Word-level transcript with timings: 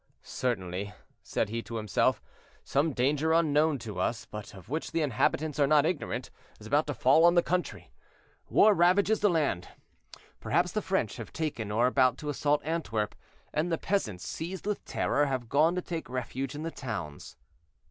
"Certainly," 0.23 0.93
said 1.21 1.49
he 1.49 1.61
to 1.61 1.75
himself, 1.75 2.23
"some 2.63 2.91
danger 2.91 3.33
unknown 3.33 3.77
to 3.77 3.99
us, 3.99 4.25
but 4.25 4.55
of 4.55 4.67
which 4.67 4.89
the 4.93 5.03
inhabitants 5.03 5.59
are 5.59 5.67
not 5.67 5.85
ignorant, 5.85 6.31
is 6.59 6.65
about 6.65 6.87
to 6.87 6.95
fall 6.95 7.23
on 7.23 7.35
the 7.35 7.43
country. 7.43 7.91
War 8.49 8.73
ravages 8.73 9.19
the 9.19 9.29
land; 9.29 9.67
perhaps 10.39 10.71
the 10.71 10.81
French 10.81 11.17
have 11.17 11.31
taken, 11.31 11.69
or 11.71 11.83
are 11.85 11.87
about 11.87 12.17
to 12.17 12.29
assault 12.29 12.61
Antwerp, 12.65 13.13
and 13.53 13.71
the 13.71 13.77
peasants, 13.77 14.25
seized 14.25 14.65
with 14.65 14.83
terror, 14.85 15.27
have 15.27 15.47
gone 15.49 15.75
to 15.75 15.83
take 15.83 16.09
refuge 16.09 16.55
in 16.55 16.63
the 16.63 16.71
towns." 16.71 17.37